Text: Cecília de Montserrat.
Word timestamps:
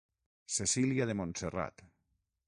Cecília 0.55 1.05
de 1.11 1.15
Montserrat. 1.19 1.75